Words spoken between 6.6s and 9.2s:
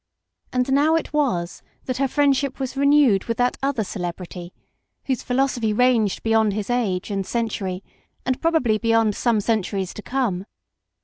age and century, and probably beyond